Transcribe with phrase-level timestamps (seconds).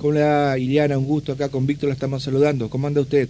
[0.00, 2.70] Hola Iliana, un gusto acá con Víctor, la estamos saludando.
[2.70, 3.28] ¿Cómo anda usted?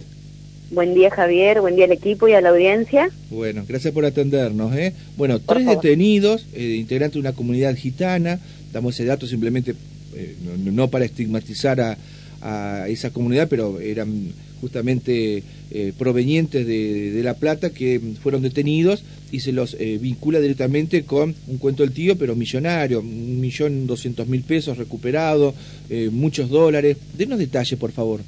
[0.69, 3.09] Buen día Javier, buen día al equipo y a la audiencia.
[3.31, 4.75] Bueno, gracias por atendernos.
[4.75, 4.93] ¿eh?
[5.17, 8.39] Bueno, tres detenidos, eh, integrantes de una comunidad gitana,
[8.71, 9.73] damos ese dato simplemente
[10.15, 11.97] eh, no, para estigmatizar a,
[12.87, 14.31] esa comunidad, pero eran
[14.61, 21.35] justamente eh, provenientes de, La Plata que fueron detenidos y se los vincula directamente con
[21.47, 25.53] un cuento del tío, pero millonario, un millón doscientos mil pesos recuperado,
[26.11, 26.97] muchos dólares.
[27.15, 28.21] Denos detalles, por favor.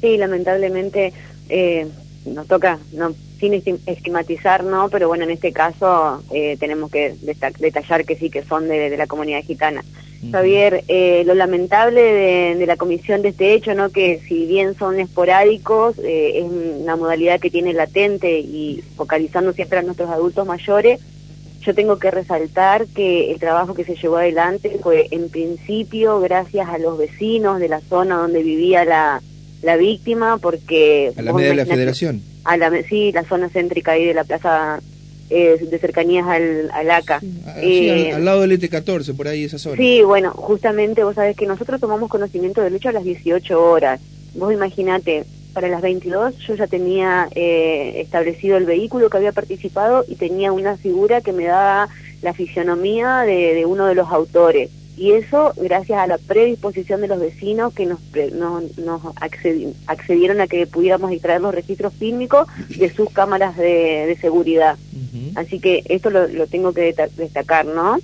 [0.00, 1.12] Sí, lamentablemente
[1.48, 1.86] eh,
[2.26, 4.88] nos toca, no sin estigmatizar, ¿no?
[4.88, 7.14] Pero bueno, en este caso eh, tenemos que
[7.60, 9.84] detallar que sí, que son de, la comunidad gitana.
[10.32, 12.02] Javier, eh, lo lamentable
[12.56, 13.90] de, la comisión de este hecho, ¿no?
[13.90, 19.78] Que si bien son esporádicos, eh, es una modalidad que tiene latente y focalizando siempre
[19.78, 21.00] a nuestros adultos mayores,
[21.60, 26.68] yo tengo que resaltar que el trabajo que se llevó adelante fue en principio gracias
[26.68, 29.22] a los vecinos de la zona donde vivía la,
[29.62, 31.12] la víctima porque...
[31.16, 32.22] A la media de la federación.
[32.44, 34.80] A la, sí, la zona céntrica ahí de la plaza
[35.30, 37.20] eh, de cercanías al, al ACA.
[37.56, 39.76] Eh, al, lado del ET14, por ahí esa zona.
[39.76, 44.00] Sí, bueno, justamente vos sabés que nosotros tomamos conocimiento del hecho a las 18 horas.
[44.34, 50.04] Vos imaginate, para las 22 yo ya tenía eh, establecido el vehículo que había participado
[50.08, 51.88] y tenía una figura que me daba
[52.22, 57.08] la fisionomía de, de uno de los autores y eso gracias a la predisposición de
[57.08, 58.00] los vecinos que nos,
[58.32, 59.00] nos,
[59.86, 64.76] accedieron a que pudiéramos extraer los registros fílmicos de sus cámaras de, seguridad.
[65.36, 67.98] Así que esto lo, tengo que destacar, ¿no?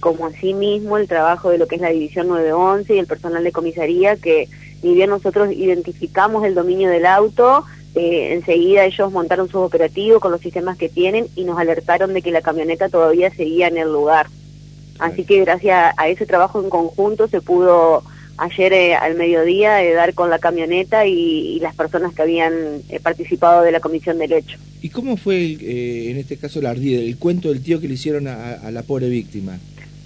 [0.00, 3.42] Como así mismo el trabajo de lo que es la División 911 y el personal
[3.42, 4.48] de comisaría, que
[4.82, 10.30] ni bien nosotros identificamos el dominio del auto, eh, enseguida ellos montaron sus operativos con
[10.30, 13.90] los sistemas que tienen y nos alertaron de que la camioneta todavía seguía en el
[13.90, 14.26] lugar.
[14.98, 18.02] Así que gracias a ese trabajo en conjunto se pudo
[18.38, 22.52] ayer eh, al mediodía eh, dar con la camioneta y, las personas que habían
[22.88, 24.58] eh, participado de la comisión del hecho.
[24.82, 25.56] ¿Y cómo fue
[26.10, 29.08] en este caso el ardid, el cuento del tío que le hicieron a, la pobre
[29.08, 29.58] víctima?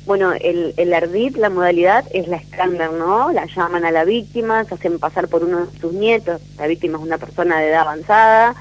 [0.06, 3.30] Bueno, el, el ardid, la modalidad es la estándar, ¿no?
[3.32, 6.98] La llaman a la víctima, se hacen pasar por uno de sus nietos, la víctima
[6.98, 8.54] es una persona de edad avanzada,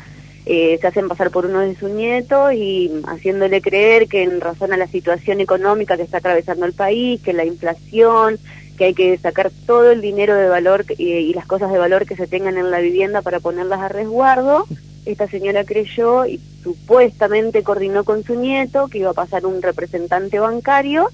[0.45, 4.73] eh, se hacen pasar por uno de sus nietos y haciéndole creer que en razón
[4.73, 8.39] a la situación económica que está atravesando el país, que la inflación,
[8.77, 12.15] que hay que sacar todo el dinero de valor y las cosas de valor que
[12.15, 14.65] se tengan en la vivienda para ponerlas a resguardo,
[15.05, 20.39] esta señora creyó y supuestamente coordinó con su nieto que iba a pasar un representante
[20.39, 21.09] bancario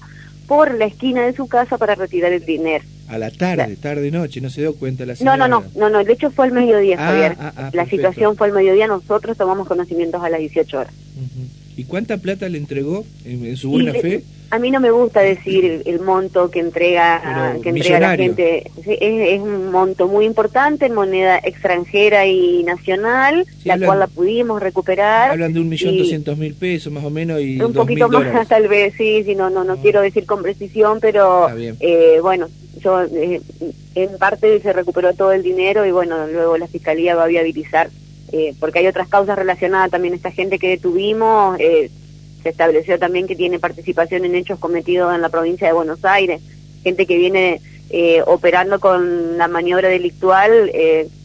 [0.46, 2.84] por la esquina de su casa para retirar el dinero.
[3.08, 5.36] A la tarde, tarde noche, no se dio cuenta la señora.
[5.36, 7.36] No, no, no, no, no, el hecho fue al mediodía, ah, Javier.
[7.38, 10.92] Ah, ah, la situación fue al mediodía, nosotros tomamos conocimientos a las 18 horas.
[11.76, 14.22] ¿Y cuánta plata le entregó en, su buena fe?
[14.48, 18.70] A mí no me gusta decir el, monto que entrega, que entrega la gente.
[18.86, 25.32] Es, un monto muy importante en moneda extranjera y nacional, la cual la pudimos recuperar.
[25.32, 28.68] Hablan de un millón doscientos mil pesos más o menos y un poquito más tal
[28.68, 32.48] vez, sí, sí, no, no, no quiero decir con precisión, pero eh, bueno,
[32.80, 33.40] yo eh,
[33.94, 37.90] en parte se recuperó todo el dinero y bueno, luego la fiscalía va a viabilizar
[38.32, 41.90] eh, porque hay otras causas relacionadas también esta gente que detuvimos, eh,
[42.42, 46.40] se estableció también que tiene participación en hechos cometidos en la provincia de Buenos Aires,
[46.82, 47.60] gente que viene
[48.26, 50.70] operando con la maniobra delictual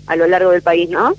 [0.06, 1.16] a lo largo del país, ¿no?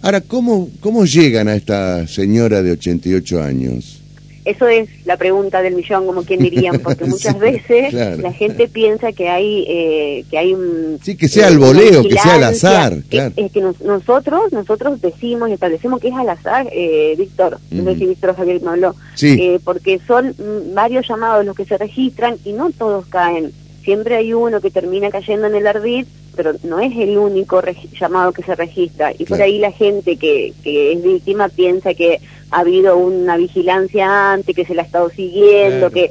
[0.00, 4.01] Ahora, ¿cómo, ¿cómo llegan a esta señora de 88 años?
[4.44, 9.12] Eso es la pregunta del millón, como quien dirían, porque muchas veces la gente piensa
[9.12, 12.98] que hay eh, que hay un sí que sea el voleo, que sea al azar,
[13.08, 13.32] claro.
[13.36, 17.98] Es, que nosotros nosotros decimos y establecemos que es al azar, eh, Víctor, no sé
[17.98, 20.34] si Víctor Javier me habló, eh, porque son
[20.74, 23.52] varios llamados los que se registran y no todos caen.
[23.84, 27.60] Siempre hay uno que termina cayendo en el ardid, pero no es el único
[28.00, 29.12] llamado que se registra.
[29.18, 32.20] Y por ahí la gente que, que es víctima piensa que
[32.52, 36.10] ha habido una vigilancia antes, que se la ha estado siguiendo, que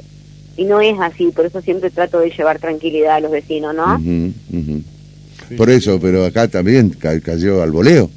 [0.56, 4.00] y no es así, por eso siempre trato de llevar tranquilidad a los vecinos, ¿no?
[5.56, 8.10] Por eso, pero acá también cayó al voleo.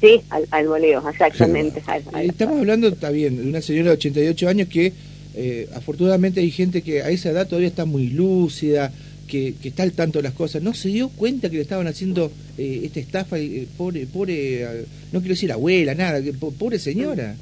[0.00, 1.82] Sí, al, al voleo, exactamente.
[2.22, 4.92] Estamos hablando, está bien, de una señora de 88 años que
[5.34, 8.92] eh, afortunadamente hay gente que a esa edad todavía está muy lúcida,
[9.26, 12.30] que, está al tanto de las cosas, no se dio cuenta que le estaban haciendo
[12.56, 14.64] eh, esta estafa, eh, pobre, pobre,
[15.12, 17.36] no quiero decir abuela, nada, que, pobre señora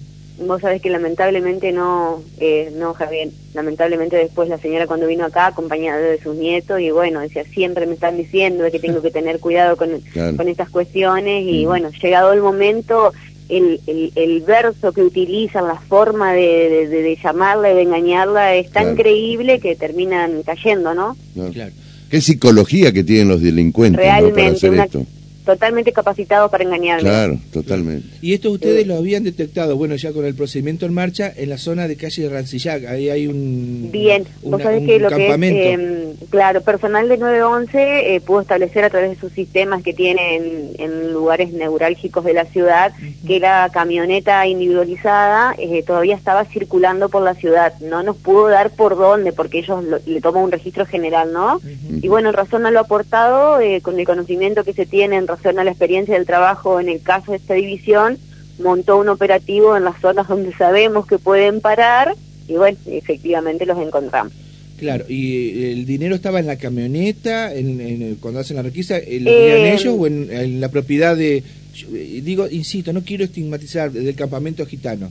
[0.47, 5.49] vos sabés que lamentablemente no, eh, no Javier, lamentablemente después la señora cuando vino acá
[5.49, 9.41] acompañada de sus nietos y bueno, decía, siempre me están diciendo que tengo que tener
[9.41, 9.91] cuidado con,
[10.37, 11.69] con estas cuestiones y mm.
[11.69, 13.13] bueno, llegado el momento,
[13.49, 18.55] el, el, el, verso que utilizan, la forma de, de, de llamarla y de engañarla
[18.55, 21.17] es tan creíble que terminan cayendo, ¿no?
[21.53, 21.73] Claro.
[22.11, 24.31] qué psicología que tienen los delincuentes ¿no?
[24.35, 25.07] para hacer esto
[25.49, 27.09] totalmente capacitados para engañarme.
[27.09, 28.07] Claro, totalmente.
[28.21, 31.57] Y esto ustedes lo habían detectado, bueno, ya con el procedimiento en marcha, en la
[31.57, 35.41] zona de calle de Rancillac, ahí hay un Bien, vos sabés que lo que es,
[35.41, 40.73] em, claro, personal de 911 eh, pudo establecer a través de sus sistemas que tienen
[40.79, 42.93] en, lugares neurálgicos de la ciudad,
[43.27, 48.71] que la camioneta individualizada eh, todavía estaba circulando por la ciudad, no nos pudo dar
[48.71, 51.61] por dónde, porque ellos le toman un registro general, ¿no?
[52.03, 55.27] Y bueno, en razón a lo aportado, eh, con el conocimiento que se tiene en
[55.45, 58.19] a la experiencia del trabajo en el caso de esta división,
[58.59, 62.15] montó un operativo en las zonas donde sabemos que pueden parar
[62.49, 64.33] y bueno, efectivamente los encontramos.
[64.79, 69.31] Claro, ¿y el dinero estaba en la camioneta, en, cuando hacen la requisa, eh, lo
[69.31, 74.15] tenían eh, ellos o en, la propiedad de, eh, digo, insisto, no quiero estigmatizar, del
[74.15, 75.11] campamento gitano?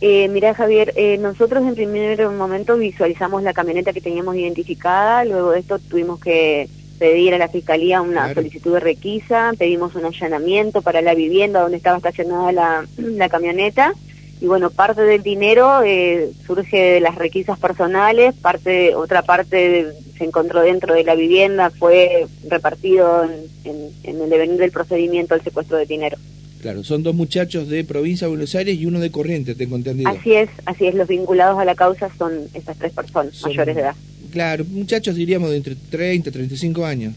[0.00, 5.60] Eh, mira Javier, nosotros en primer momento visualizamos la camioneta que teníamos identificada, luego de
[5.60, 6.68] esto tuvimos que
[6.98, 11.76] pedir a la Fiscalía una solicitud de requisa, pedimos un allanamiento para la vivienda donde
[11.76, 13.94] estaba estacionada la, la camioneta
[14.40, 20.24] y bueno, parte del dinero eh, surge de las requisas personales, parte otra parte se
[20.24, 23.24] encontró dentro de la vivienda, fue repartido
[23.64, 26.16] en, en, el devenir del procedimiento el secuestro de dinero.
[26.60, 30.10] Claro, son dos muchachos de provincia de Buenos Aires y uno de Corrientes, tengo entendido.
[30.10, 33.82] Así es, así es, los vinculados a la causa son esas tres personas mayores de
[33.82, 33.94] edad.
[34.30, 37.14] Claro, muchachos diríamos de entre 30 y 35 años.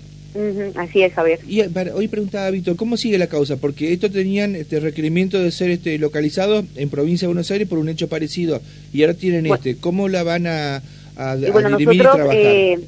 [0.76, 1.40] así es, Javier.
[1.48, 1.62] Y
[1.94, 3.58] hoy preguntaba Víctor, ¿cómo sigue la causa?
[3.58, 7.80] Porque estos tenían este requerimiento de ser este localizados en provincia de Buenos Aires por
[7.80, 8.62] un hecho parecido
[8.94, 9.78] y ahora tienen este.
[9.78, 10.82] ¿Cómo la van a,
[11.16, 12.36] a, bueno, nosotros, y trabajar?
[12.36, 12.80] Eh,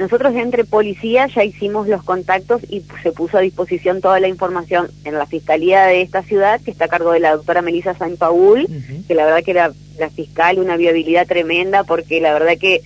[0.00, 4.90] nosotros entre policía ya hicimos los contactos y se puso a disposición toda la información
[5.04, 8.18] en la fiscalía de esta ciudad, que está a cargo de la doctora Melissa Saint
[8.18, 8.66] Paul,
[9.06, 9.72] que la verdad que la
[10.10, 12.80] fiscal una viabilidad tremenda, porque la verdad que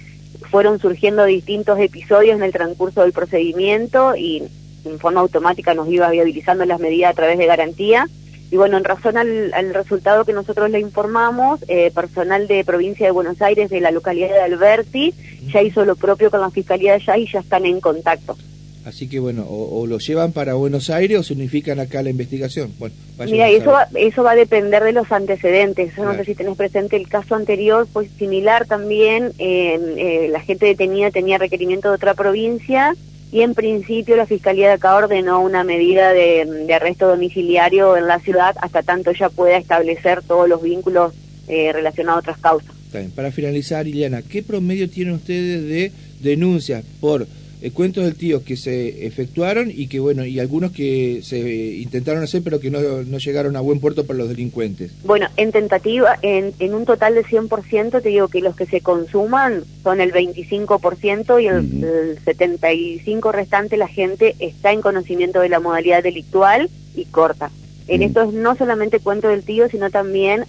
[0.55, 4.41] fueron surgiendo distintos episodios en el transcurso del procedimiento y
[4.85, 8.07] en forma automática nos iba viabilizando las medidas a través de garantía.
[8.53, 13.11] Y bueno, en razón al, resultado que nosotros le informamos, eh, personal de provincia de
[13.11, 15.13] Buenos Aires, de la localidad de Alberti,
[15.53, 18.37] ya hizo lo propio con la fiscalía de allá y ya están en contacto.
[18.85, 22.73] Así que bueno, o, lo llevan para Buenos Aires o se unifican acá la investigación.
[22.79, 22.95] Bueno,
[23.25, 25.97] Mira, eso va, eso va a depender de los antecedentes.
[25.97, 29.33] Yo no sé si tenés presente el caso anterior, pues similar también.
[29.39, 32.95] Eh, la gente detenida tenía requerimiento de otra provincia
[33.33, 38.21] y en principio la Fiscalía de acá ordenó una medida de, arresto domiciliario en la
[38.21, 41.15] ciudad hasta tanto ya pueda establecer todos los vínculos
[41.49, 42.75] eh, relacionados a otras causas.
[43.17, 47.27] Para finalizar, Iliana, ¿qué promedio tienen ustedes de denuncias por
[47.73, 52.43] cuentos del tío que se efectuaron y que bueno y algunos que se intentaron hacer
[52.43, 54.93] pero que no, no llegaron a buen puerto para los delincuentes.
[55.05, 58.81] Bueno, en tentativa, en, en un total de 100% te digo que los que se
[58.81, 65.49] consuman son el 25% y el, el 75% restante la gente está en conocimiento de
[65.49, 67.51] la modalidad delictual y corta.
[67.87, 70.45] En esto es no solamente cuento del tío, sino también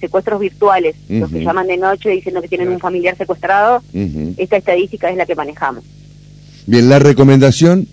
[0.00, 3.82] secuestros virtuales, los que llaman de noche diciendo que tienen un familiar secuestrado.
[4.36, 5.84] Esta estadística es la que manejamos.
[6.68, 7.88] Bien, la recomendación.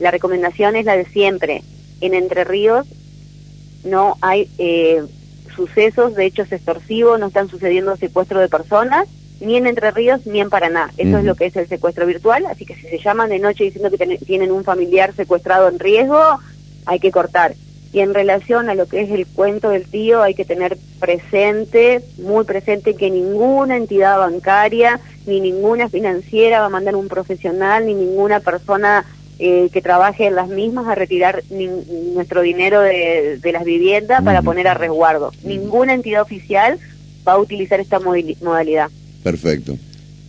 [0.00, 1.62] La recomendación es la de siempre.
[2.00, 2.84] En Entre Ríos
[3.84, 5.04] no hay eh,
[5.54, 9.06] sucesos de hechos extorsivos, no están sucediendo secuestros de personas,
[9.40, 10.90] ni en Entre Ríos ni en Paraná.
[10.96, 13.62] Eso es lo que es el secuestro virtual, así que si se llaman de noche
[13.62, 16.40] diciendo que tienen un familiar secuestrado en riesgo,
[16.86, 17.54] hay que cortar.
[17.92, 22.00] Y en relación a lo que es el cuento del tío, hay que tener presente,
[22.18, 27.94] muy presente, que ninguna entidad bancaria ni ninguna financiera va a mandar un profesional, ni
[27.94, 29.04] ninguna persona
[29.38, 31.42] eh, que trabaje en las mismas a retirar
[32.14, 35.32] nuestro dinero de, las viviendas para poner a resguardo.
[35.42, 36.78] Ninguna entidad oficial
[37.26, 38.88] va a utilizar esta modalidad.
[39.22, 39.76] Perfecto.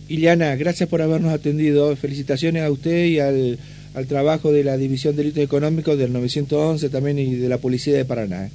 [0.08, 1.94] Iliana, gracias por habernos atendido.
[1.96, 3.58] Felicitaciones a usted y al
[3.94, 7.96] al trabajo de la División de Delitos Económicos del 911 también y de la Policía
[7.96, 8.50] de Paraná.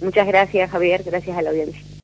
[0.00, 1.02] Muchas gracias, Javier.
[1.04, 1.80] Gracias a la audiencia.